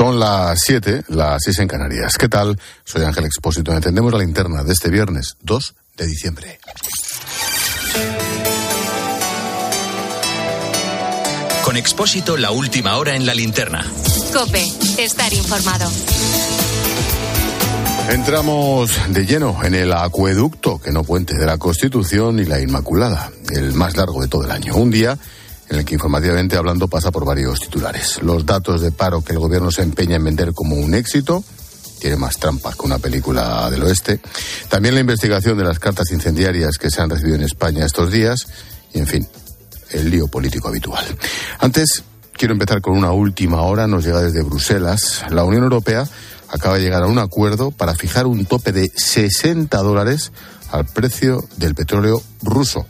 [0.00, 2.16] Son las 7, las 6 en Canarias.
[2.16, 2.58] ¿Qué tal?
[2.84, 3.70] Soy Ángel Expósito.
[3.74, 6.58] Entendemos la linterna de este viernes 2 de diciembre.
[11.62, 13.84] Con Expósito, la última hora en la linterna.
[14.32, 14.66] Cope,
[14.96, 15.90] estar informado.
[18.08, 23.30] Entramos de lleno en el acueducto, que no puente, de la Constitución y la Inmaculada,
[23.50, 24.76] el más largo de todo el año.
[24.76, 25.18] Un día
[25.70, 28.20] en el que informativamente hablando pasa por varios titulares.
[28.22, 31.44] Los datos de paro que el gobierno se empeña en vender como un éxito,
[32.00, 34.20] tiene más trampas que una película del oeste.
[34.68, 38.48] También la investigación de las cartas incendiarias que se han recibido en España estos días
[38.92, 39.28] y, en fin,
[39.90, 41.04] el lío político habitual.
[41.60, 42.02] Antes,
[42.32, 45.22] quiero empezar con una última hora, nos llega desde Bruselas.
[45.30, 46.04] La Unión Europea
[46.48, 50.32] acaba de llegar a un acuerdo para fijar un tope de 60 dólares
[50.72, 52.86] al precio del petróleo ruso.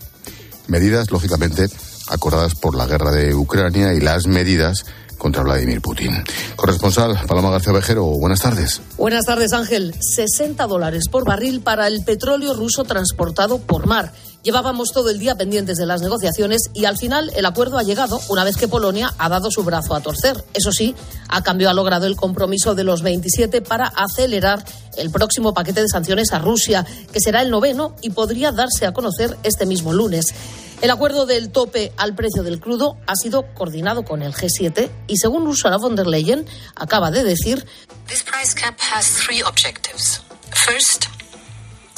[0.66, 1.68] Medidas, lógicamente,
[2.10, 4.84] acordadas por la guerra de Ucrania y las medidas
[5.20, 6.24] contra Vladimir Putin.
[6.56, 8.80] Corresponsal Paloma García Vejero, buenas tardes.
[8.96, 9.94] Buenas tardes, Ángel.
[10.00, 14.12] 60 dólares por barril para el petróleo ruso transportado por mar.
[14.42, 18.18] Llevábamos todo el día pendientes de las negociaciones y al final el acuerdo ha llegado
[18.30, 20.42] una vez que Polonia ha dado su brazo a torcer.
[20.54, 20.96] Eso sí,
[21.28, 24.64] a cambio ha logrado el compromiso de los 27 para acelerar
[24.96, 28.92] el próximo paquete de sanciones a Rusia, que será el noveno y podría darse a
[28.92, 30.34] conocer este mismo lunes.
[30.80, 35.18] El acuerdo del tope al precio del crudo ha sido coordinado con el G7 y
[35.18, 37.66] según Ursula von der Leyen acaba de decir
[38.06, 40.22] This price cap has three objectives.
[40.52, 41.06] First,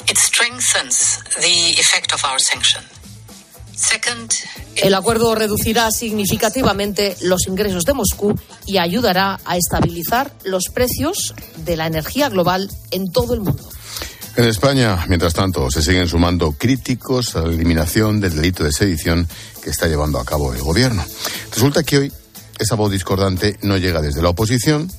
[0.08, 2.82] it strengthens the effect of our sanction.
[3.76, 4.32] Second,
[4.76, 8.34] el acuerdo reducirá significativamente los ingresos de Moscú
[8.66, 13.62] y ayudará a estabilizar los precios de la energía global en todo el mundo.
[14.34, 19.28] En España, mientras tanto, se siguen sumando críticos a la eliminación del delito de sedición
[19.62, 21.04] que está llevando a cabo el gobierno.
[21.50, 22.12] Resulta que hoy
[22.58, 24.90] esa voz discordante no llega desde la oposición,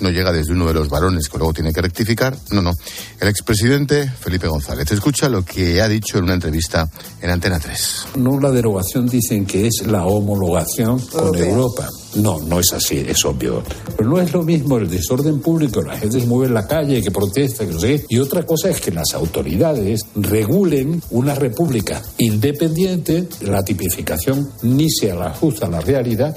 [0.00, 2.36] no llega desde uno de los varones que luego tiene que rectificar.
[2.50, 2.72] No, no.
[3.20, 6.88] El expresidente Felipe González escucha lo que ha dicho en una entrevista
[7.20, 8.06] en Antena 3.
[8.16, 11.88] No la derogación dicen que es la homologación con Europa.
[12.16, 13.62] No, no es así, es obvio.
[13.96, 17.02] Pero no es lo mismo el desorden público, la gente se mueve en la calle,
[17.02, 18.04] que protesta, que no sé.
[18.08, 25.10] Y otra cosa es que las autoridades regulen una república independiente, la tipificación ni se
[25.10, 26.36] ajusta a la realidad,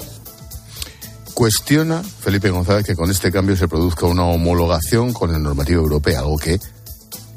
[1.38, 6.18] Cuestiona Felipe González que con este cambio se produzca una homologación con la normativa europea,
[6.18, 6.58] algo que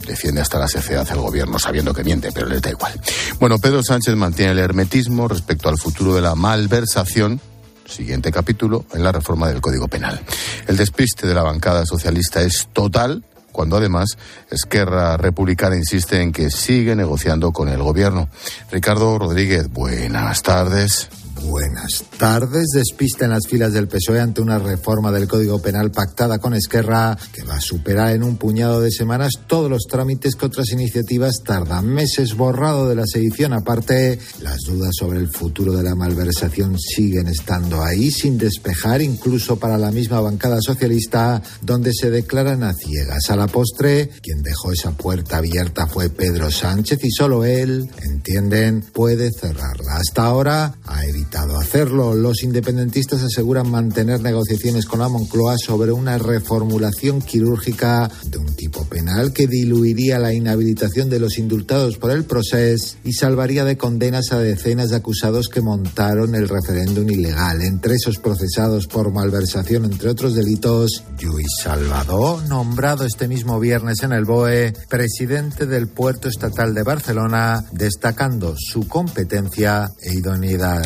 [0.07, 2.99] defiende hasta la secedad el gobierno, sabiendo que miente, pero les da igual.
[3.39, 7.39] Bueno, Pedro Sánchez mantiene el hermetismo respecto al futuro de la malversación
[7.85, 10.19] siguiente capítulo en la reforma del Código Penal.
[10.65, 14.17] El despiste de la bancada socialista es total cuando además
[14.49, 18.29] Esquerra Republicana insiste en que sigue negociando con el gobierno.
[18.71, 21.09] Ricardo Rodríguez, buenas tardes.
[21.43, 22.67] Buenas tardes.
[22.73, 27.17] Despista en las filas del PSOE ante una reforma del Código Penal pactada con Esquerra
[27.33, 31.41] que va a superar en un puñado de semanas todos los trámites que otras iniciativas
[31.43, 32.35] tardan meses.
[32.35, 37.81] Borrado de la sedición aparte, las dudas sobre el futuro de la malversación siguen estando
[37.81, 43.29] ahí sin despejar incluso para la misma bancada socialista donde se declaran a ciegas.
[43.29, 48.81] A la postre, quien dejó esa puerta abierta fue Pedro Sánchez y solo él, entienden,
[48.93, 49.95] puede cerrarla.
[49.95, 52.13] Hasta ahora ha evitado hacerlo.
[52.13, 58.85] Los independentistas aseguran mantener negociaciones con la Moncloa sobre una reformulación quirúrgica de un tipo
[58.85, 64.31] penal que diluiría la inhabilitación de los indultados por el proceso y salvaría de condenas
[64.31, 67.61] a decenas de acusados que montaron el referéndum ilegal.
[67.61, 74.13] Entre esos procesados por malversación, entre otros delitos, Lluís Salvador, nombrado este mismo viernes en
[74.13, 80.83] el BOE presidente del Puerto Estatal de Barcelona, destacando su competencia e idoneidad.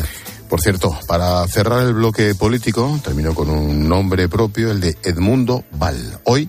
[0.48, 5.64] Por cierto, para cerrar el bloque político, terminó con un nombre propio, el de Edmundo
[5.72, 6.20] Val.
[6.24, 6.48] Hoy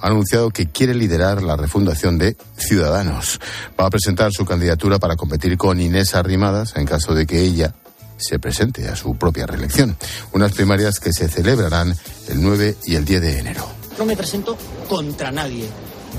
[0.00, 3.40] ha anunciado que quiere liderar la refundación de Ciudadanos.
[3.78, 7.74] Va a presentar su candidatura para competir con Inés Arrimadas en caso de que ella
[8.16, 9.96] se presente a su propia reelección.
[10.32, 11.94] Unas primarias que se celebrarán
[12.28, 13.68] el 9 y el 10 de enero.
[13.98, 14.56] No me presento
[14.88, 15.68] contra nadie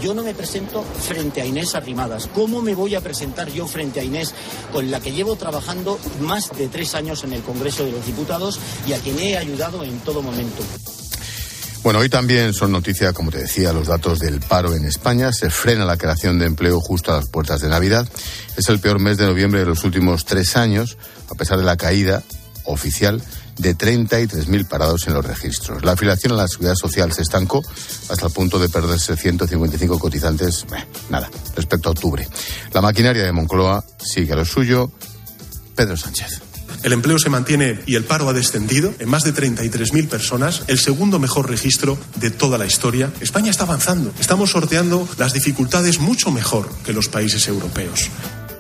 [0.02, 2.30] yo no me presento frente a Inés Arrimadas.
[2.34, 4.34] ¿Cómo me voy a presentar yo frente a Inés,
[4.72, 8.60] con la que llevo trabajando más de tres años en el Congreso de los Diputados
[8.88, 10.64] y a quien he ayudado en todo momento?
[11.84, 15.32] Bueno, hoy también son noticia, como te decía, los datos del paro en España.
[15.32, 18.08] Se frena la creación de empleo justo a las puertas de Navidad.
[18.58, 20.98] Es el peor mes de noviembre de los últimos tres años,
[21.30, 22.24] a pesar de la caída
[22.66, 23.22] oficial
[23.58, 25.84] de 33.000 parados en los registros.
[25.84, 27.64] La afiliación a la seguridad social se estancó
[28.10, 30.66] hasta el punto de perderse 155 cotizantes,
[31.10, 32.28] nada, respecto a octubre.
[32.74, 34.92] La maquinaria de Moncloa sigue a lo suyo.
[35.76, 36.42] Pedro Sánchez.
[36.84, 40.78] El empleo se mantiene y el paro ha descendido en más de 33.000 personas, el
[40.78, 43.12] segundo mejor registro de toda la historia.
[43.22, 44.14] España está avanzando.
[44.20, 48.12] Estamos sorteando las dificultades mucho mejor que los países europeos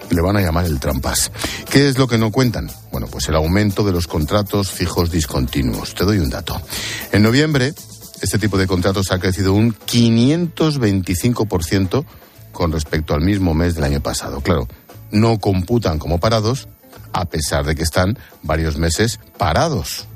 [0.09, 1.31] le van a llamar el trampas.
[1.69, 2.69] ¿Qué es lo que no cuentan?
[2.91, 5.93] Bueno, pues el aumento de los contratos fijos discontinuos.
[5.95, 6.61] Te doy un dato.
[7.11, 7.73] En noviembre,
[8.21, 12.05] este tipo de contratos ha crecido un 525%
[12.51, 14.41] con respecto al mismo mes del año pasado.
[14.41, 14.67] Claro,
[15.11, 16.67] no computan como parados,
[17.13, 20.07] a pesar de que están varios meses parados.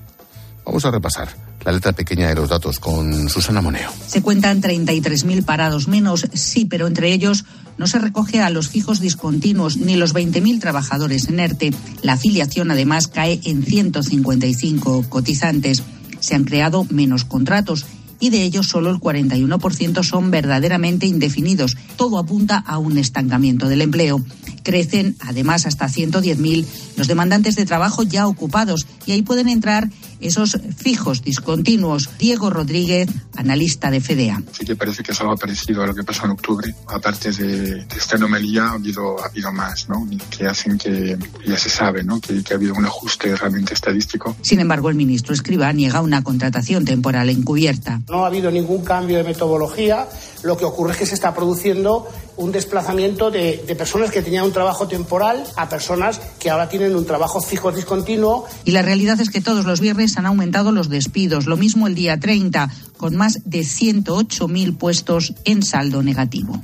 [0.65, 1.30] Vamos a repasar
[1.65, 3.91] la letra pequeña de los datos con Susana Moneo.
[4.07, 7.45] Se cuentan 33.000 parados menos, sí, pero entre ellos
[7.80, 11.74] no se recoge a los fijos discontinuos ni los 20.000 trabajadores en ERTE.
[12.04, 15.81] La afiliación además cae en 155 cotizantes.
[16.20, 17.86] Se han creado menos contratos
[18.20, 21.78] y de ellos solo el 41% son verdaderamente indefinidos.
[21.96, 24.22] Todo apunta a un estancamiento del empleo.
[24.64, 26.66] Crecen además hasta 110.000
[26.98, 32.10] los demandantes de trabajo ya ocupados y ahí pueden entrar esos fijos discontinuos.
[32.18, 34.44] Diego Rodríguez, analista de FEDEA.
[34.51, 36.74] Sí que parece que es algo parecido a lo que pasó en octubre.
[36.88, 40.07] Aparte de, esta anomalía, ha habido, ha habido más, ¿no?
[40.30, 42.19] Que hacen que ya se sabe, ¿no?
[42.19, 44.36] Que, que ha habido un ajuste realmente estadístico.
[44.42, 48.01] Sin embargo, el ministro Escriba niega una contratación temporal encubierta.
[48.10, 50.07] No ha habido ningún cambio de metodología.
[50.44, 52.07] Lo que ocurre es que se está produciendo
[52.38, 56.95] un desplazamiento de, de personas que tenían un trabajo temporal a personas que ahora tienen
[56.95, 58.45] un trabajo fijo discontinuo.
[58.63, 61.96] Y la realidad es que todos los viernes han aumentado los despidos, lo mismo el
[61.96, 66.60] día 30, con más de 108.000 puestos en saldo negativo.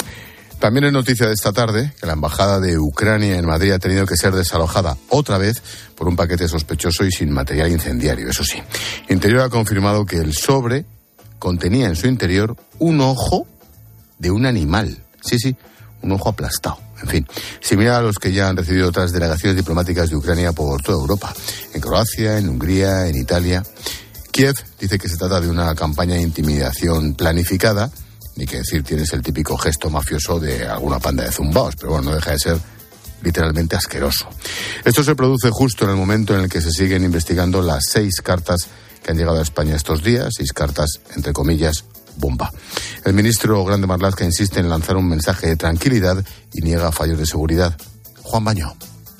[0.59, 4.05] También es noticia de esta tarde que la embajada de Ucrania en Madrid ha tenido
[4.05, 5.61] que ser desalojada otra vez
[5.95, 8.61] por un paquete sospechoso y sin material incendiario, eso sí.
[9.09, 10.85] Interior ha confirmado que el sobre
[11.39, 13.45] contenía en su interior un ojo
[14.17, 15.03] de un animal.
[15.21, 15.55] Sí, sí,
[16.01, 16.84] un ojo aplastado.
[17.01, 17.27] En fin,
[17.61, 21.33] similar a los que ya han recibido otras delegaciones diplomáticas de Ucrania por toda Europa,
[21.73, 23.63] en Croacia, en Hungría, en Italia.
[24.31, 27.89] Kiev dice que se trata de una campaña de intimidación planificada,
[28.35, 32.09] ni que decir tienes el típico gesto mafioso de alguna panda de zumbaos, pero bueno,
[32.09, 32.57] no deja de ser
[33.21, 34.27] literalmente asqueroso.
[34.83, 38.21] Esto se produce justo en el momento en el que se siguen investigando las seis
[38.23, 38.67] cartas
[39.03, 41.85] que han llegado a España estos días, seis cartas, entre comillas,
[42.17, 42.51] bomba.
[43.03, 46.23] El ministro Grande Marlaska insiste en lanzar un mensaje de tranquilidad
[46.53, 47.75] y niega fallos de seguridad.
[48.23, 48.75] Juan Baño.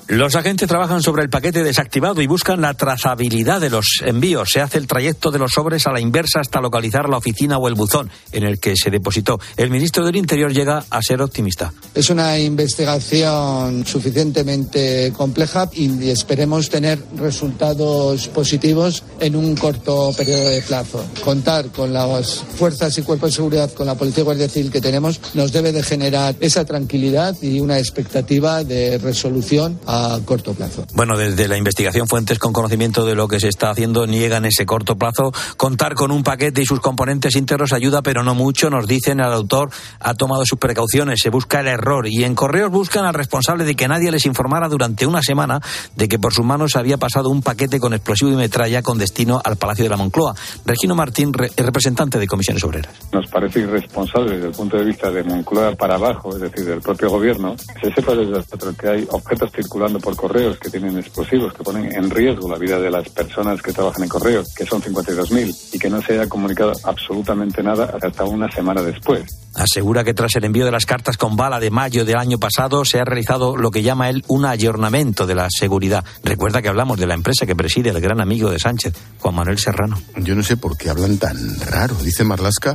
[0.08, 4.50] Los agentes trabajan sobre el paquete desactivado y buscan la trazabilidad de los envíos.
[4.52, 7.66] Se hace el trayecto de los sobres a la inversa hasta localizar la oficina o
[7.66, 9.40] el buzón en el que se depositó.
[9.56, 11.72] El ministro del Interior llega a ser optimista.
[11.92, 20.62] Es una investigación suficientemente compleja y esperemos tener resultados positivos en un corto periodo de
[20.62, 21.04] plazo.
[21.24, 24.80] Contar con las fuerzas y cuerpos de seguridad, con la Policía y Guardia Civil que
[24.80, 30.86] tenemos, nos debe de generar esa tranquilidad y una expectativa de resolución a corto plazo.
[30.94, 34.66] Bueno, desde la investigación, fuentes con conocimiento de lo que se está haciendo niegan ese
[34.66, 35.32] corto plazo.
[35.56, 38.70] Contar con un paquete y sus componentes íntegros ayuda, pero no mucho.
[38.70, 39.70] Nos dicen, el autor
[40.00, 43.74] ha tomado sus precauciones, se busca el error y en correos buscan al responsable de
[43.74, 45.60] que nadie les informara durante una semana
[45.94, 49.40] de que por sus manos había pasado un paquete con explosivo y metralla con destino
[49.44, 50.34] al Palacio de la Moncloa.
[50.64, 52.94] Regino Martín, es representante de Comisiones Obreras.
[53.12, 56.80] Nos parece irresponsable desde el punto de vista de Moncloa para abajo, es decir, del
[56.80, 61.52] propio gobierno, se sepa desde el que hay objetos circulares por correos que tienen explosivos,
[61.54, 64.82] que ponen en riesgo la vida de las personas que trabajan en correos, que son
[64.82, 69.24] 52.000, y que no se haya comunicado absolutamente nada hasta una semana después.
[69.54, 72.84] Asegura que tras el envío de las cartas con bala de mayo del año pasado
[72.84, 76.04] se ha realizado lo que llama él un ayornamiento de la seguridad.
[76.22, 79.58] Recuerda que hablamos de la empresa que preside el gran amigo de Sánchez, Juan Manuel
[79.58, 79.98] Serrano.
[80.16, 81.94] Yo no sé por qué hablan tan raro.
[81.96, 82.74] Dice Marlasca,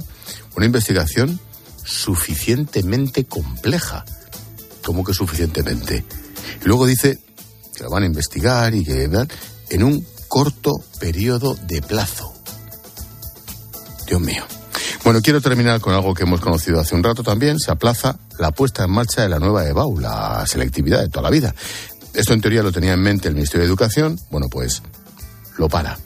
[0.55, 1.39] una investigación
[1.83, 4.05] suficientemente compleja.
[4.83, 6.03] ¿Cómo que suficientemente?
[6.63, 7.20] Luego dice
[7.75, 9.10] que lo van a investigar y que
[9.70, 12.34] en un corto periodo de plazo.
[14.08, 14.43] Dios mío.
[15.03, 17.60] Bueno, quiero terminar con algo que hemos conocido hace un rato también.
[17.60, 21.29] Se aplaza la puesta en marcha de la nueva EBAU, la selectividad de toda la
[21.29, 21.55] vida.
[22.13, 24.20] Esto en teoría lo tenía en mente el Ministerio de Educación.
[24.29, 24.84] Bueno, pues
[25.58, 25.98] lo para.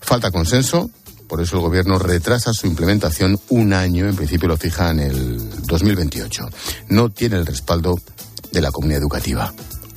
[0.00, 0.90] Falta consenso,
[1.28, 5.66] por eso el Gobierno retrasa su implementación un año, en principio lo fija en el
[5.66, 6.48] 2028.
[6.88, 7.94] No tiene el respaldo
[8.52, 9.52] de la comunidad educativa.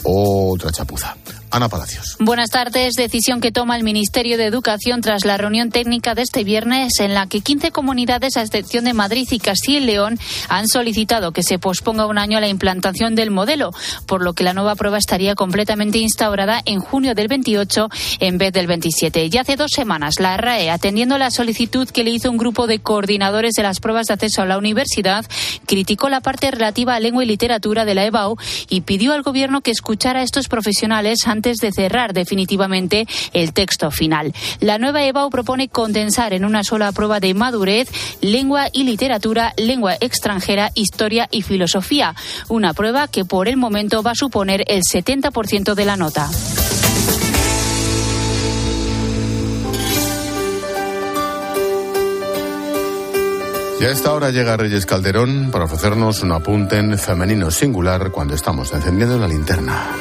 [0.10, 1.14] Otra chapuza.
[1.50, 2.18] Ana Palacios.
[2.20, 2.96] Buenas tardes.
[2.96, 7.14] Decisión que toma el Ministerio de Educación tras la reunión técnica de este viernes en
[7.14, 11.44] la que 15 comunidades, a excepción de Madrid y Castilla y León, han solicitado que
[11.44, 13.72] se posponga un año la implantación del modelo,
[14.06, 17.90] por lo que la nueva prueba estaría completamente instaurada en junio del 28
[18.20, 19.30] en vez del 27.
[19.30, 22.80] Ya hace dos semanas, la RAE, atendiendo la solicitud que le hizo un grupo de
[22.80, 25.26] coordinadores de las pruebas de acceso a la universidad,
[25.66, 28.36] criticó la parte relativa a lengua y literatura de la EBAU
[28.70, 33.92] y pidió al Gobierno que escuchara a estos profesionales antes de cerrar definitivamente el texto
[33.92, 34.34] final.
[34.60, 37.90] La nueva EBAU propone condensar en una sola prueba de madurez
[38.22, 42.16] lengua y literatura, lengua extranjera, historia y filosofía.
[42.48, 46.30] Una prueba que por el momento va a suponer el 70% de la nota.
[53.80, 58.34] Y a esta hora llega Reyes Calderón para ofrecernos un apunte en femenino singular cuando
[58.34, 59.92] estamos encendiendo la linterna.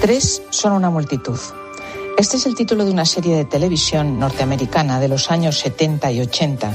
[0.00, 1.38] Tres son una multitud.
[2.16, 6.20] Este es el título de una serie de televisión norteamericana de los años 70 y
[6.22, 6.72] 80,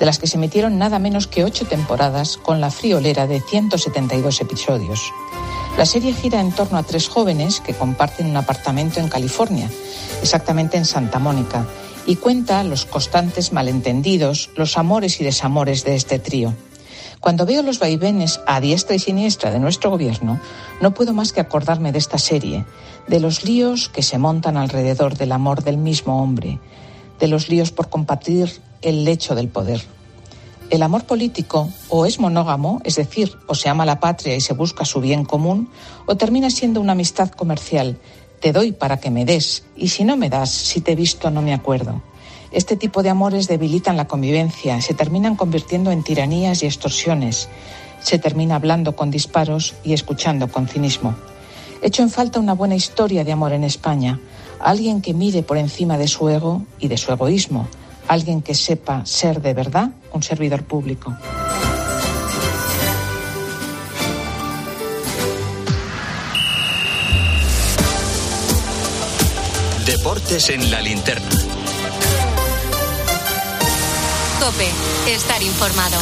[0.00, 4.40] de las que se emitieron nada menos que ocho temporadas con la friolera de 172
[4.40, 5.12] episodios.
[5.78, 9.70] La serie gira en torno a tres jóvenes que comparten un apartamento en California,
[10.20, 11.66] exactamente en Santa Mónica,
[12.04, 16.52] y cuenta los constantes malentendidos, los amores y desamores de este trío.
[17.20, 20.40] Cuando veo los vaivenes a diestra y siniestra de nuestro gobierno,
[20.80, 22.64] no puedo más que acordarme de esta serie,
[23.08, 26.58] de los líos que se montan alrededor del amor del mismo hombre,
[27.18, 29.82] de los líos por compartir el lecho del poder.
[30.68, 34.52] El amor político o es monógamo, es decir, o se ama la patria y se
[34.52, 35.70] busca su bien común,
[36.06, 37.98] o termina siendo una amistad comercial.
[38.40, 41.30] Te doy para que me des, y si no me das, si te he visto
[41.30, 42.02] no me acuerdo.
[42.52, 47.48] Este tipo de amores debilitan la convivencia, se terminan convirtiendo en tiranías y extorsiones.
[48.00, 51.14] Se termina hablando con disparos y escuchando con cinismo.
[51.82, 54.18] Echo en falta una buena historia de amor en España,
[54.60, 57.68] alguien que mire por encima de su ego y de su egoísmo,
[58.08, 61.14] alguien que sepa ser de verdad un servidor público.
[69.84, 71.45] Deportes en la linterna.
[74.46, 74.70] Cope,
[75.08, 75.96] estar informado.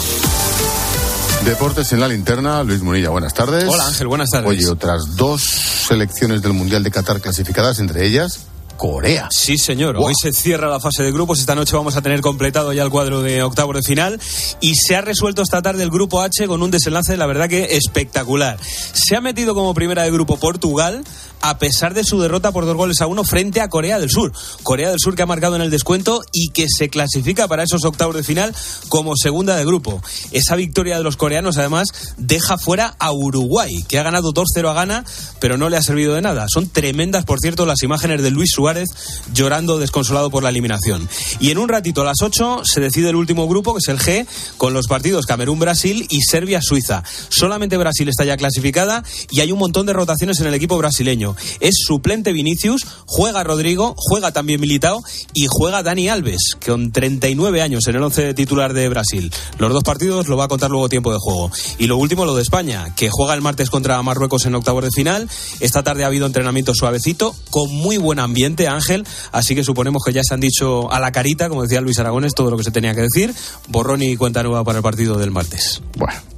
[1.47, 3.65] Deportes en la linterna, Luis Munilla, buenas tardes.
[3.67, 4.47] Hola Ángel, buenas tardes.
[4.47, 8.41] Oye, otras dos selecciones del Mundial de Qatar clasificadas, entre ellas
[8.77, 9.29] Corea.
[9.31, 9.97] Sí, señor.
[9.99, 11.39] Hoy se cierra la fase de grupos.
[11.39, 14.21] Esta noche vamos a tener completado ya el cuadro de octavos de final.
[14.61, 17.77] Y se ha resuelto esta tarde el grupo H con un desenlace, la verdad que
[17.77, 18.59] espectacular.
[18.61, 21.05] Se ha metido como primera de grupo Portugal,
[21.45, 24.33] a pesar de su derrota por dos goles a uno frente a Corea del Sur.
[24.63, 27.85] Corea del Sur que ha marcado en el descuento y que se clasifica para esos
[27.85, 28.55] octavos de final
[28.89, 30.03] como segunda de grupo.
[30.33, 34.73] Esa victoria de los coreanos, además, deja fuera a Uruguay, que ha ganado 2-0 a
[34.73, 35.05] Ghana,
[35.39, 36.47] pero no le ha servido de nada.
[36.49, 38.89] Son tremendas, por cierto, las imágenes de Luis Suárez
[39.35, 41.07] llorando desconsolado por la eliminación.
[41.41, 43.99] Y en un ratito, a las 8, se decide el último grupo, que es el
[43.99, 47.03] G, con los partidos Camerún-Brasil y Serbia-Suiza.
[47.29, 51.34] Solamente Brasil está ya clasificada y hay un montón de rotaciones en el equipo brasileño.
[51.61, 57.87] Es suplente Vinicius, juega Rodrigo, juega también Militao y juega Dani Alves, con 39 años
[57.87, 59.33] en el 11 titular de Brasil.
[59.59, 61.51] Los dos partidos lo va a contar luego tiempo de juego.
[61.79, 64.91] Y lo último, lo de España, que juega el martes contra Marruecos en octavos de
[64.91, 65.29] final.
[65.61, 70.13] Esta tarde ha habido entrenamiento suavecito, con muy buen ambiente, Ángel, así que suponemos que
[70.13, 72.71] ya se han dicho a la carita, como decía Luis Aragones, todo lo que se
[72.71, 73.35] tenía que decir.
[73.69, 75.83] Borrón y cuenta nueva para el partido del martes.
[75.97, 76.34] Bueno,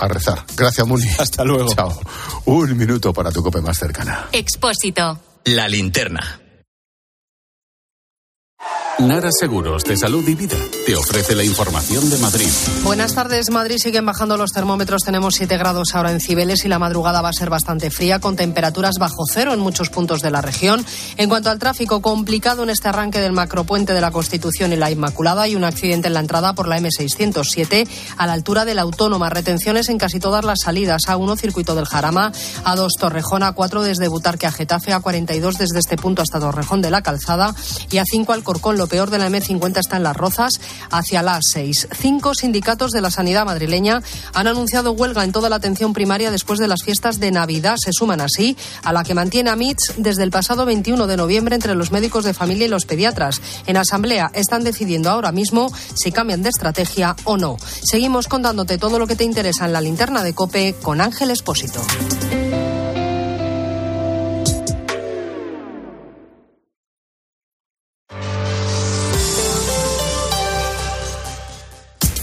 [0.00, 0.44] a rezar.
[0.56, 1.06] Gracias, Muni.
[1.18, 1.74] Hasta luego.
[1.74, 2.00] Chao.
[2.46, 4.28] Un minuto para tu cope más cercana.
[4.32, 5.20] Expósito.
[5.44, 6.40] La linterna.
[8.98, 12.48] Nara Seguros de Salud y Vida te ofrece la información de Madrid.
[12.82, 13.50] Buenas tardes.
[13.50, 15.02] Madrid siguen bajando los termómetros.
[15.02, 18.36] Tenemos 7 grados ahora en Cibeles y la madrugada va a ser bastante fría con
[18.36, 20.84] temperaturas bajo cero en muchos puntos de la región.
[21.16, 24.90] En cuanto al tráfico, complicado en este arranque del macropuente de la Constitución y la
[24.90, 25.42] Inmaculada.
[25.42, 29.30] Hay un accidente en la entrada por la M607 a la altura de la Autónoma.
[29.30, 31.02] Retenciones en casi todas las salidas.
[31.08, 32.32] A1 Circuito del Jarama,
[32.64, 37.02] A2 Torrejón, A4 desde Butarque a Getafe, A42 desde este punto hasta Torrejón de la
[37.02, 37.54] Calzada
[37.90, 38.78] y A5 Alcorcón.
[38.78, 40.60] Lo peor de la M50 está en Las Rozas,
[40.90, 41.88] hacia la A6.
[41.92, 44.02] Cinco sindicatos de la sanidad madrileña
[44.34, 47.76] han anunciado huelga en toda la atención primaria después de las fiestas de Navidad.
[47.76, 51.54] Se suman así a la que mantiene a MITS desde el pasado 21 de noviembre
[51.54, 53.40] entre los médicos de familia y los pediatras.
[53.66, 57.56] En asamblea están decidiendo ahora mismo si cambian de estrategia o no.
[57.82, 61.80] Seguimos contándote todo lo que te interesa en la linterna de Cope con Ángel Espósito.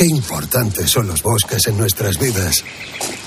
[0.00, 2.64] Qué importantes son los bosques en nuestras vidas.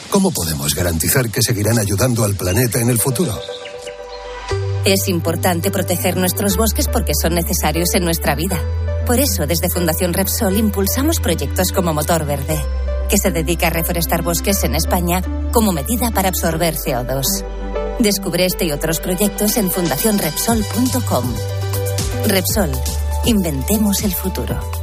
[0.10, 3.32] ¿Cómo podemos garantizar que seguirán ayudando al planeta en el futuro?
[4.84, 8.60] Es importante proteger nuestros bosques porque son necesarios en nuestra vida.
[9.06, 12.60] Por eso, desde Fundación Repsol impulsamos proyectos como Motor Verde,
[13.08, 17.46] que se dedica a reforestar bosques en España como medida para absorber CO2.
[18.00, 21.36] Descubre este y otros proyectos en fundacionrepsol.com.
[22.26, 22.72] Repsol,
[23.26, 24.83] inventemos el futuro.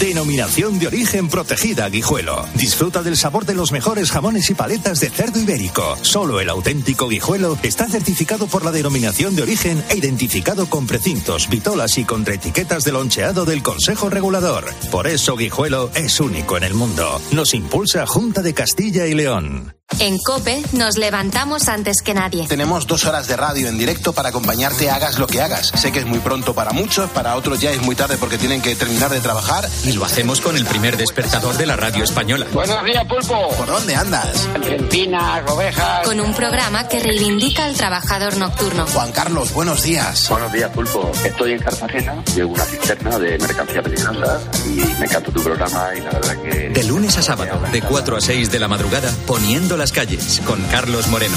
[0.00, 2.44] Denominación de origen protegida Guijuelo.
[2.54, 5.96] Disfruta del sabor de los mejores jamones y paletas de cerdo ibérico.
[6.02, 11.48] Solo el auténtico Guijuelo está certificado por la denominación de origen e identificado con precintos,
[11.48, 14.66] vitolas y contraetiquetas de loncheado del Consejo Regulador.
[14.90, 17.20] Por eso Guijuelo es único en el mundo.
[17.32, 19.75] Nos impulsa Junta de Castilla y León.
[20.00, 22.46] En Cope nos levantamos antes que nadie.
[22.48, 25.68] Tenemos dos horas de radio en directo para acompañarte hagas lo que hagas.
[25.68, 28.60] Sé que es muy pronto para muchos, para otros ya es muy tarde porque tienen
[28.60, 29.66] que terminar de trabajar.
[29.84, 32.46] Y lo hacemos con el primer despertador de la radio española.
[32.52, 33.48] Buenos días, Pulpo.
[33.56, 34.46] ¿Por dónde andas?
[34.54, 36.04] Argentina, ovejas.
[36.04, 38.86] Con un programa que reivindica al trabajador nocturno.
[38.88, 40.28] Juan Carlos, buenos días.
[40.28, 41.10] Buenos días, Pulpo.
[41.24, 46.00] Estoy en Cartagena, llevo una cisterna de mercancía peligrosa y me encanta tu programa y
[46.00, 46.68] la verdad que...
[46.70, 50.60] De lunes a sábado, de 4 a 6 de la madrugada, poniendo las calles, con
[50.64, 51.36] Carlos Moreno.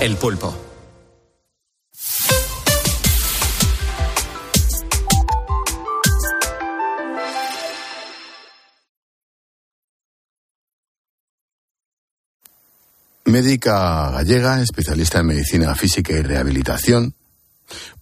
[0.00, 0.56] El pulpo.
[13.24, 17.14] Médica gallega, especialista en medicina física y rehabilitación,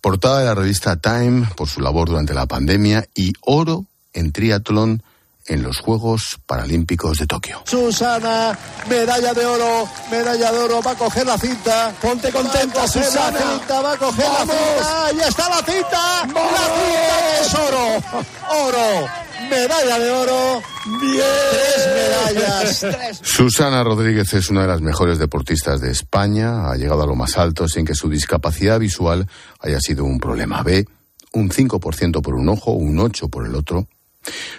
[0.01, 5.03] portada de la revista Time por su labor durante la pandemia y oro en triatlón
[5.49, 7.63] en los Juegos Paralímpicos de Tokio.
[7.65, 8.57] Susana,
[8.89, 11.95] medalla de oro, medalla de oro, va a coger la cinta.
[12.01, 13.39] Ponte contenta, Susana.
[13.39, 15.07] La cinta, va a coger la cinta.
[15.07, 16.27] Ahí está la cinta.
[16.27, 18.67] La cinta es oro.
[18.67, 19.09] Oro.
[19.51, 20.63] Medalla de oro.
[21.01, 22.81] Tres medallas.
[22.81, 23.21] Tres.
[23.23, 26.71] Susana Rodríguez es una de las mejores deportistas de España.
[26.71, 29.29] Ha llegado a lo más alto sin que su discapacidad visual
[29.61, 30.63] haya sido un problema.
[30.63, 30.87] Ve
[31.33, 33.87] un 5% por un ojo, un 8% por el otro.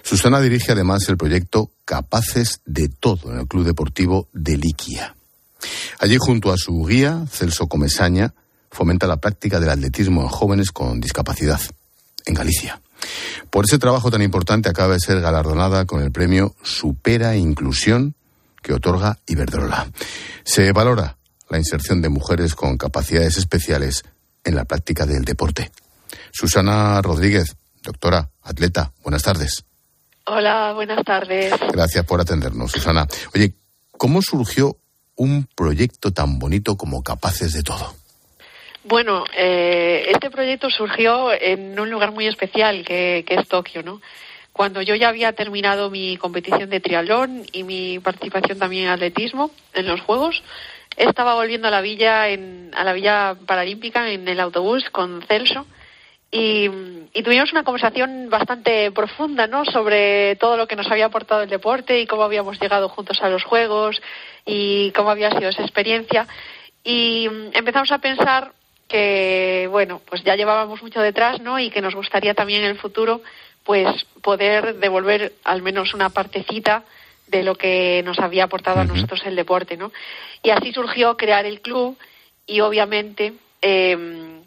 [0.04, 5.16] Susana dirige además el proyecto Capaces de Todo en el Club Deportivo de Liquia.
[6.00, 8.34] Allí, junto a su guía, Celso Comesaña,
[8.72, 11.60] fomenta la práctica del atletismo en jóvenes con discapacidad
[12.26, 12.82] en Galicia.
[13.50, 18.16] Por ese trabajo tan importante acaba de ser galardonada con el premio Supera Inclusión
[18.62, 19.90] que otorga Iberdrola.
[20.44, 21.18] Se valora
[21.50, 24.04] la inserción de mujeres con capacidades especiales
[24.44, 25.72] en la práctica del deporte.
[26.32, 29.66] Susana Rodríguez, doctora, atleta, buenas tardes.
[30.26, 31.54] Hola, buenas tardes.
[31.72, 33.08] Gracias por atendernos, Susana.
[33.34, 33.54] Oye,
[33.92, 34.76] ¿cómo surgió
[35.16, 37.96] un proyecto tan bonito como Capaces de Todo?
[38.84, 44.02] Bueno, eh, este proyecto surgió en un lugar muy especial que, que, es Tokio, ¿no?
[44.54, 49.52] Cuando yo ya había terminado mi competición de triatlón y mi participación también en atletismo
[49.74, 50.42] en los Juegos,
[50.98, 55.66] estaba volviendo a la villa, en, a la villa paralímpica en el autobús con Celso
[56.32, 56.70] y,
[57.24, 59.66] tuvimos una conversación bastante profunda, ¿no?
[59.66, 63.30] Sobre todo lo que nos había aportado el deporte y cómo habíamos llegado juntos a
[63.30, 64.02] los Juegos
[64.46, 66.28] y cómo había sido esa experiencia.
[66.84, 68.52] Y empezamos a pensar
[68.88, 71.60] que, bueno, pues ya llevábamos mucho detrás, ¿no?
[71.60, 73.22] Y que nos gustaría también en el futuro,
[73.64, 76.84] pues, poder devolver al menos una partecita
[77.28, 79.92] de lo que nos había aportado a nosotros el deporte, ¿no?
[80.44, 81.98] Y así surgió crear el club
[82.46, 84.42] y obviamente em,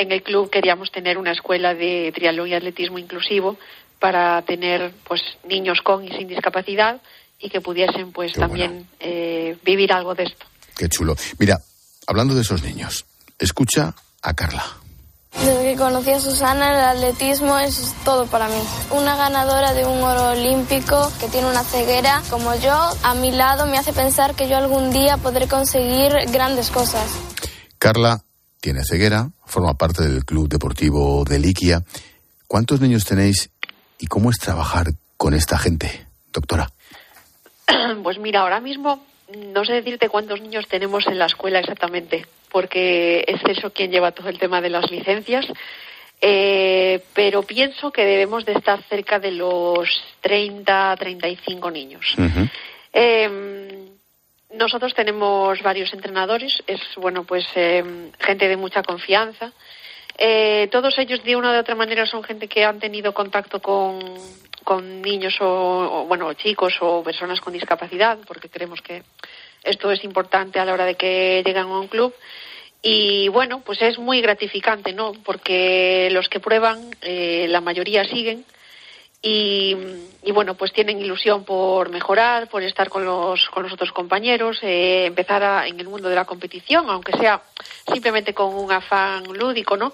[0.00, 3.58] en el club queríamos tener una escuela de triatlón y atletismo inclusivo
[3.98, 7.00] para tener pues niños con y sin discapacidad
[7.38, 10.46] y que pudiesen pues también eh, vivir algo de esto.
[10.76, 11.14] Qué chulo.
[11.38, 11.58] Mira,
[12.06, 13.04] hablando de esos niños,
[13.38, 14.64] escucha a Carla.
[15.32, 18.60] Desde que conocí a Susana, el atletismo es todo para mí.
[18.90, 23.66] Una ganadora de un oro olímpico que tiene una ceguera como yo, a mi lado
[23.66, 27.08] me hace pensar que yo algún día podré conseguir grandes cosas.
[27.78, 28.24] Carla
[28.60, 31.82] tiene ceguera, forma parte del Club Deportivo de Liquia.
[32.46, 33.50] ¿Cuántos niños tenéis
[33.98, 36.70] y cómo es trabajar con esta gente, doctora?
[38.02, 39.04] Pues mira, ahora mismo
[39.54, 44.12] no sé decirte cuántos niños tenemos en la escuela exactamente, porque es eso quien lleva
[44.12, 45.46] todo el tema de las licencias.
[46.20, 49.88] Eh, pero pienso que debemos de estar cerca de los
[50.20, 52.14] 30, 35 niños.
[52.92, 53.79] eh,
[54.52, 59.52] nosotros tenemos varios entrenadores, es bueno pues eh, gente de mucha confianza.
[60.18, 63.98] Eh, todos ellos de una u otra manera son gente que han tenido contacto con,
[64.64, 69.02] con niños o, bueno chicos o personas con discapacidad, porque creemos que
[69.62, 72.14] esto es importante a la hora de que llegan a un club.
[72.82, 75.12] Y bueno, pues es muy gratificante, ¿no?
[75.24, 78.44] Porque los que prueban, eh, la mayoría siguen
[79.22, 79.76] y,
[80.32, 85.04] bueno, pues tienen ilusión por mejorar, por estar con los, con los otros compañeros, eh,
[85.06, 87.42] empezar en el mundo de la competición, aunque sea
[87.92, 89.92] simplemente con un afán lúdico, ¿no?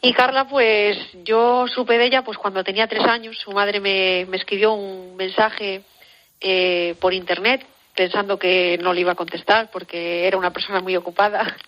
[0.00, 3.36] Y Carla, pues yo supe de ella pues cuando tenía tres años.
[3.38, 5.82] Su madre me, me escribió un mensaje
[6.40, 10.96] eh, por internet pensando que no le iba a contestar porque era una persona muy
[10.96, 11.56] ocupada.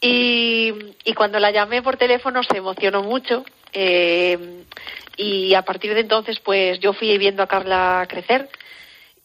[0.00, 0.72] Y,
[1.04, 3.44] y cuando la llamé por teléfono se emocionó mucho.
[3.72, 4.62] Eh,
[5.18, 8.48] y a partir de entonces, pues yo fui viendo a Carla crecer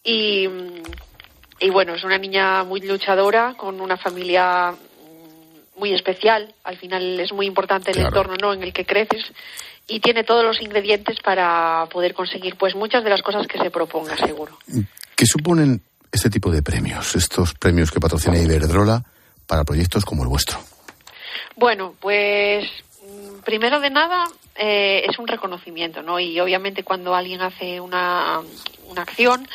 [0.03, 0.49] y,
[1.60, 4.73] y bueno, es una niña muy luchadora, con una familia
[5.77, 6.53] muy especial.
[6.63, 8.53] Al final es muy importante el entorno ¿no?
[8.53, 9.23] en el que creces
[9.88, 13.69] y tiene todos los ingredientes para poder conseguir pues muchas de las cosas que se
[13.69, 14.58] proponga, seguro.
[15.15, 15.79] ¿Qué suponen
[16.12, 19.03] este tipo de premios, estos premios que patrocina Iberdrola
[19.45, 20.58] para proyectos como el vuestro?
[21.56, 22.65] Bueno, pues
[23.43, 24.25] primero de nada
[24.56, 26.19] eh, es un reconocimiento, ¿no?
[26.19, 28.41] Y obviamente cuando alguien hace una,
[28.88, 29.47] una acción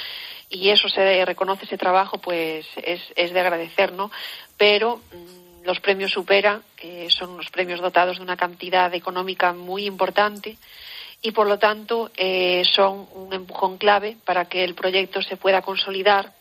[0.49, 4.11] y eso se reconoce ese trabajo, pues es, es de agradecer, ¿no?
[4.57, 9.87] Pero mm, los premios supera, eh, son unos premios dotados de una cantidad económica muy
[9.87, 10.57] importante
[11.21, 15.63] y por lo tanto eh, son un empujón clave para que el proyecto se pueda
[15.63, 16.33] consolidar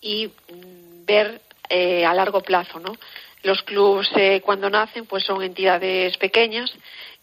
[0.00, 2.96] y mm, ver a largo plazo, ¿no?
[3.46, 4.08] Los clubes
[4.42, 6.68] cuando nacen pues son entidades pequeñas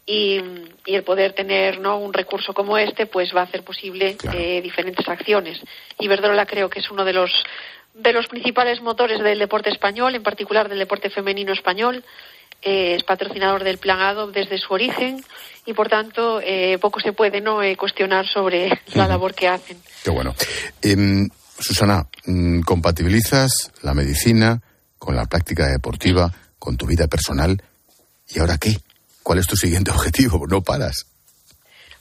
[0.06, 0.40] y,
[0.86, 1.98] el poder tener ¿no?
[1.98, 5.60] un recurso como este pues va a hacer posible eh, diferentes acciones.
[5.98, 7.30] Iberdrola creo que es uno de los
[7.92, 12.02] de los principales motores del deporte español, en particular del deporte femenino español.
[12.62, 15.22] Eh, es patrocinador del Plan ADO desde su origen
[15.66, 19.76] y, por tanto, eh, poco se puede no cuestionar sobre la labor que hacen.
[20.02, 20.34] Qué bueno.
[20.80, 21.28] Em,
[21.60, 24.60] Susana, mm, ¿compatibilizas la medicina
[25.04, 27.62] con la práctica deportiva, con tu vida personal?
[28.26, 28.78] ¿Y ahora qué?
[29.22, 30.46] ¿Cuál es tu siguiente objetivo?
[30.46, 31.06] No paras.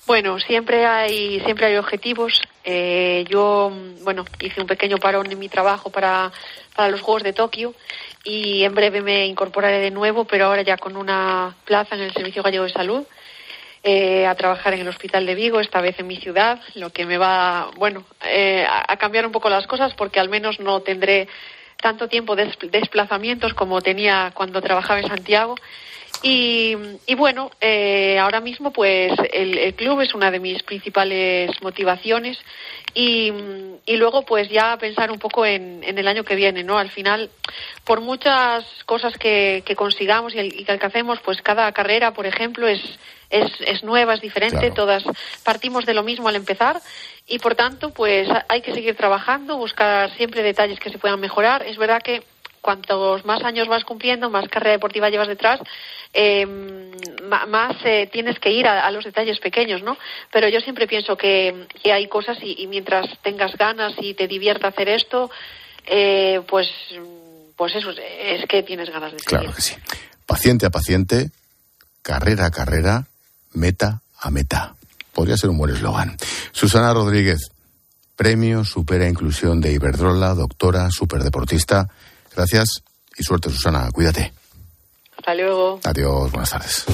[0.08, 2.42] Bueno, siempre hay siempre hay objetivos.
[2.64, 3.72] Eh, yo,
[4.04, 6.32] bueno, hice un pequeño parón en mi trabajo para,
[6.76, 7.74] para los Juegos de Tokio
[8.24, 12.14] y en breve me incorporaré de nuevo, pero ahora ya con una plaza en el
[12.14, 13.04] Servicio Gallego de Salud.
[13.86, 17.06] Eh, a trabajar en el Hospital de Vigo, esta vez en mi ciudad, lo que
[17.06, 21.28] me va, bueno, eh, a cambiar un poco las cosas porque al menos no tendré
[21.82, 25.56] tanto tiempo de desplazamientos como tenía cuando trabajaba en Santiago
[26.26, 32.38] y, bueno, eh, ahora mismo pues el, club es una de mis principales motivaciones
[32.94, 33.32] y,
[33.88, 36.78] luego pues ya pensar un poco en, el año que viene, ¿no?
[36.78, 37.30] Al final,
[37.84, 42.82] por muchas cosas que, consigamos y, que alcancemos, pues cada carrera, por ejemplo, es,
[43.34, 45.04] es, nueva, es diferente, todas
[45.44, 46.82] partimos de lo mismo al empezar
[47.28, 51.64] y por tanto pues hay que seguir trabajando, buscar siempre detalles que se puedan mejorar.
[51.66, 52.24] Es verdad que
[52.62, 55.60] cuantos más años vas cumpliendo, más carrera deportiva llevas detrás,
[56.14, 59.98] eh, más eh, tienes que ir a, los detalles pequeños, ¿no?
[60.32, 64.88] Pero yo siempre pienso que, hay cosas y, mientras tengas ganas y te divierta hacer
[64.90, 65.30] esto,
[65.86, 66.70] eh, pues,
[67.58, 69.40] pues eso es que tienes ganas de seguir.
[69.40, 69.76] Claro que sí.
[70.26, 71.32] Paciente a paciente,
[72.02, 73.08] carrera a carrera,
[73.54, 74.76] meta a meta.
[75.14, 76.18] Podría ser un buen eslogan.
[76.52, 77.52] Susana Rodríguez,
[78.16, 81.88] premio Supera Inclusión de Iberdrola, doctora, superdeportista.
[82.36, 82.84] Gracias
[83.18, 83.90] y suerte, Susana.
[83.92, 84.34] Cuídate.
[85.18, 85.80] Hasta luego.
[85.84, 86.86] Adiós, buenas tardes.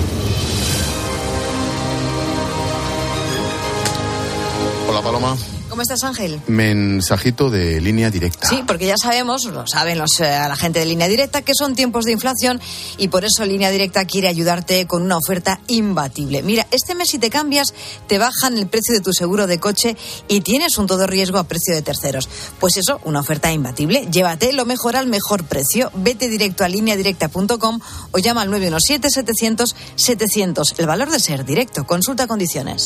[4.88, 5.38] Hola, Paloma.
[5.80, 6.42] ¿Cómo estás, Ángel?
[6.48, 8.50] Mensajito de línea directa.
[8.50, 11.74] Sí, porque ya sabemos, lo saben los, eh, la gente de línea directa, que son
[11.74, 12.60] tiempos de inflación
[12.98, 16.44] y por eso línea directa quiere ayudarte con una oferta imbatible.
[16.44, 17.74] Mira, este mes si te cambias,
[18.08, 19.96] te bajan el precio de tu seguro de coche
[20.28, 22.28] y tienes un todo riesgo a precio de terceros.
[22.60, 24.06] Pues eso, una oferta imbatible.
[24.12, 25.92] Llévate lo mejor al mejor precio.
[25.94, 27.80] Vete directo a lineadirecta.com
[28.12, 30.74] o llama al 917-700-700.
[30.78, 31.88] El valor de ser directo.
[31.88, 32.86] Consulta condiciones.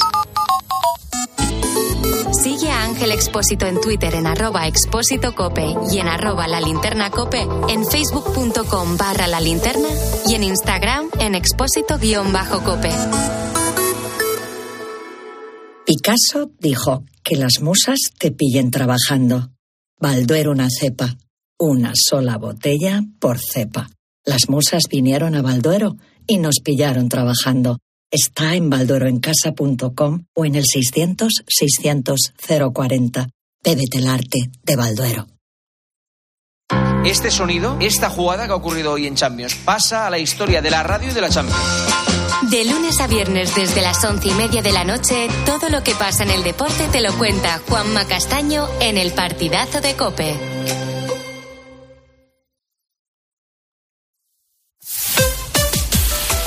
[3.04, 7.86] Ángel Expósito en Twitter en arroba expósito cope y en arroba la linterna cope, en
[7.86, 9.90] facebook.com barra la linterna
[10.26, 12.92] y en Instagram en expósito guion bajo cope.
[15.86, 19.52] Picasso dijo que las musas te pillen trabajando.
[20.00, 21.18] Balduero una cepa,
[21.60, 23.90] una sola botella por cepa.
[24.24, 27.80] Las musas vinieron a Balduero y nos pillaron trabajando.
[28.14, 33.30] Está en baldueroencasa.com o en el 600-600-040.
[33.64, 35.26] Bébete el arte de Balduero.
[37.04, 40.70] Este sonido, esta jugada que ha ocurrido hoy en Champions, pasa a la historia de
[40.70, 41.60] la radio y de la Champions.
[42.52, 45.96] De lunes a viernes desde las once y media de la noche, todo lo que
[45.96, 50.53] pasa en el deporte te lo cuenta Juanma Castaño en el partidazo de Cope.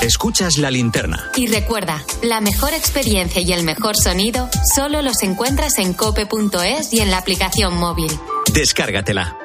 [0.07, 1.31] Escuchas la linterna.
[1.35, 7.01] Y recuerda, la mejor experiencia y el mejor sonido solo los encuentras en cope.es y
[7.01, 8.09] en la aplicación móvil.
[8.53, 9.37] Descárgatela.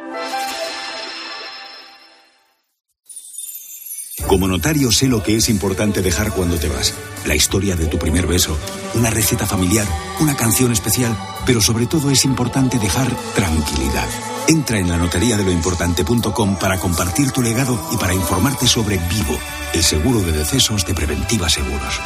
[4.29, 6.95] Como notario sé lo que es importante dejar cuando te vas.
[7.27, 8.57] La historia de tu primer beso,
[8.95, 9.87] una receta familiar,
[10.21, 14.09] una canción especial, pero sobre todo es importante dejar tranquilidad.
[14.47, 18.99] Entra en la notaría de lo importante.com para compartir tu legado y para informarte sobre
[18.99, 19.39] Vivo,
[19.73, 22.01] el seguro de decesos de Preventiva Seguros.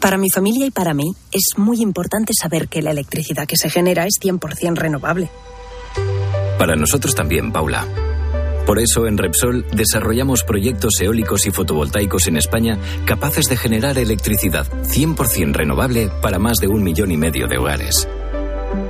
[0.00, 3.70] Para mi familia y para mí es muy importante saber que la electricidad que se
[3.70, 5.30] genera es 100% renovable.
[6.58, 7.86] Para nosotros también, Paula.
[8.66, 14.66] Por eso en Repsol desarrollamos proyectos eólicos y fotovoltaicos en España capaces de generar electricidad
[14.84, 18.08] 100% renovable para más de un millón y medio de hogares.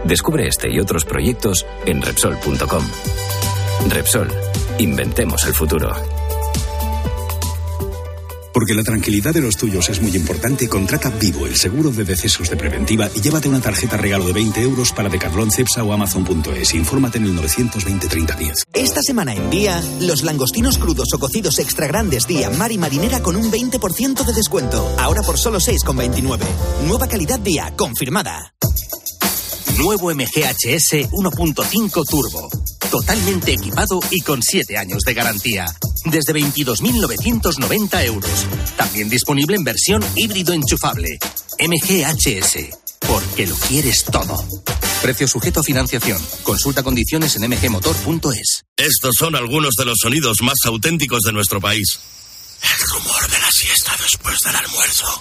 [0.04, 2.84] Descubre este y otros proyectos en Repsol.com.
[3.90, 4.28] Repsol,
[4.78, 5.92] inventemos el futuro.
[8.52, 12.48] Porque la tranquilidad de los tuyos es muy importante, contrata Vivo, el seguro de decesos
[12.48, 16.72] de preventiva, y llévate una tarjeta regalo de 20 euros para Decathlon, Cepsa o Amazon.es.
[16.72, 18.64] Infórmate en el 920 30 10.
[18.72, 23.20] Esta semana en Día, los langostinos crudos o cocidos extra grandes Día Mar y Marinera
[23.20, 24.90] con un 20% de descuento.
[24.98, 26.40] Ahora por solo 6,29.
[26.86, 28.54] Nueva calidad Día, confirmada.
[29.78, 32.48] Nuevo MGHS 1.5 Turbo.
[32.90, 35.66] Totalmente equipado y con 7 años de garantía.
[36.06, 38.46] Desde 22.990 euros.
[38.76, 41.18] También disponible en versión híbrido enchufable.
[41.58, 42.78] MGHS.
[43.06, 44.42] Porque lo quieres todo.
[45.02, 46.20] Precio sujeto a financiación.
[46.42, 48.64] Consulta condiciones en mgmotor.es.
[48.76, 52.00] Estos son algunos de los sonidos más auténticos de nuestro país.
[52.62, 55.20] El rumor de la siesta después del almuerzo.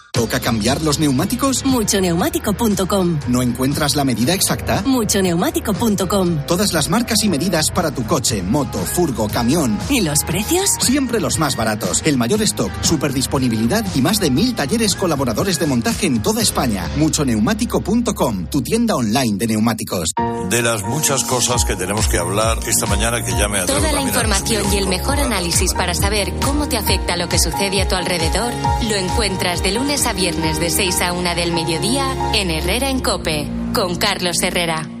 [0.21, 1.65] ¿Toca cambiar los neumáticos?
[1.65, 3.19] Muchoneumático.com.
[3.27, 4.83] ¿No encuentras la medida exacta?
[4.85, 6.45] Muchoneumático.com.
[6.45, 9.79] Todas las marcas y medidas para tu coche, moto, furgo, camión.
[9.89, 10.69] ¿Y los precios?
[10.79, 12.03] Siempre los más baratos.
[12.05, 16.43] El mayor stock, super disponibilidad y más de mil talleres colaboradores de montaje en toda
[16.43, 16.87] España.
[16.97, 20.11] Muchoneumático.com, tu tienda online de neumáticos.
[20.51, 23.91] De las muchas cosas que tenemos que hablar esta mañana que ya me atrevo Toda
[23.91, 27.87] la información y el mejor análisis para saber cómo te afecta lo que sucede a
[27.87, 28.53] tu alrededor
[28.87, 32.99] lo encuentras de lunes a viernes de 6 a 1 del mediodía en Herrera en
[32.99, 35.00] Cope con Carlos Herrera.